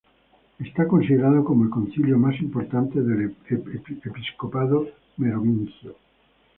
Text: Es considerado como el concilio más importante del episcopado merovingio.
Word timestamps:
Es 0.57 0.87
considerado 0.87 1.43
como 1.43 1.63
el 1.63 1.69
concilio 1.69 2.17
más 2.17 2.33
importante 2.39 3.03
del 3.03 3.35
episcopado 3.99 4.87
merovingio. 5.17 5.95